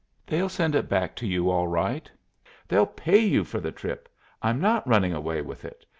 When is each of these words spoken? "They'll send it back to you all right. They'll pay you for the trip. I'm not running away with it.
"They'll 0.25 0.49
send 0.49 0.73
it 0.73 0.89
back 0.89 1.15
to 1.17 1.27
you 1.27 1.51
all 1.51 1.67
right. 1.67 2.09
They'll 2.67 2.87
pay 2.87 3.19
you 3.19 3.43
for 3.43 3.59
the 3.59 3.71
trip. 3.71 4.09
I'm 4.41 4.59
not 4.59 4.87
running 4.87 5.13
away 5.13 5.43
with 5.43 5.63
it. 5.63 5.85